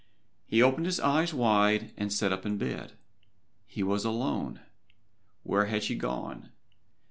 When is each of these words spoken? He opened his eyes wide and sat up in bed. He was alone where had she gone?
He 0.47 0.63
opened 0.63 0.87
his 0.87 0.99
eyes 0.99 1.31
wide 1.31 1.93
and 1.95 2.11
sat 2.11 2.33
up 2.33 2.43
in 2.43 2.57
bed. 2.57 2.93
He 3.67 3.83
was 3.83 4.03
alone 4.03 4.61
where 5.43 5.65
had 5.67 5.83
she 5.83 5.93
gone? 5.93 6.49